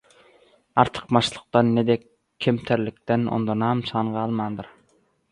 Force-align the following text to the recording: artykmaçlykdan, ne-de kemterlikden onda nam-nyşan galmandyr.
artykmaçlykdan, 0.83 1.67
ne-de 1.75 1.97
kemterlikden 2.45 3.27
onda 3.37 3.57
nam-nyşan 3.59 4.09
galmandyr. 4.15 4.71